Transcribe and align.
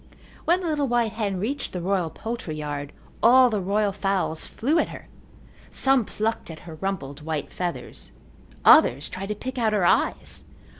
When 0.45 0.61
the 0.61 0.67
little 0.67 0.87
white 0.87 1.11
hen 1.11 1.37
reached 1.39 1.73
the 1.73 1.79
royal 1.79 2.09
poultry 2.09 2.55
yard 2.55 2.91
all 3.21 3.51
the 3.51 3.61
royal 3.61 3.91
fowls 3.91 4.47
flew 4.47 4.79
at 4.79 4.89
her. 4.89 5.07
Some 5.69 6.05
plucked 6.05 6.49
at 6.49 6.61
her 6.61 6.73
rumpled 6.73 7.21
white 7.21 7.51
feathers. 7.53 8.11
Others 8.65 9.09
tried 9.09 9.27
to 9.29 9.35
pick 9.35 9.59
out 9.59 9.73
her 9.73 9.85
eyes. 9.85 10.45